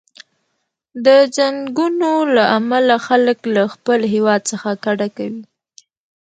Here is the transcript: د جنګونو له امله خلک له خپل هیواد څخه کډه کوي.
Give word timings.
د 1.05 1.07
جنګونو 1.35 2.11
له 2.35 2.43
امله 2.59 2.95
خلک 3.07 3.39
له 3.55 3.63
خپل 3.73 3.99
هیواد 4.13 4.41
څخه 4.51 4.69
کډه 4.85 5.07
کوي. 5.17 5.43